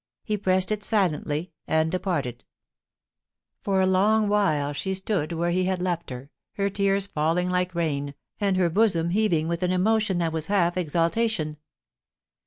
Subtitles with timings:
[0.23, 2.43] He pressed it silently, and departed
[3.61, 7.75] For a long while she stood where he had left her, her tears falling like
[7.75, 11.57] rain, and her bosom heaving with an emo tion that was half exultation.